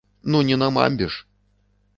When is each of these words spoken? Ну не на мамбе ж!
Ну 0.35 0.41
не 0.47 0.57
на 0.61 0.69
мамбе 0.79 1.09
ж! 1.17 1.23